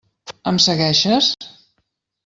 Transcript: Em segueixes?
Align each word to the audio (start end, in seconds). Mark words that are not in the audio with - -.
Em 0.51 0.57
segueixes? 0.65 1.31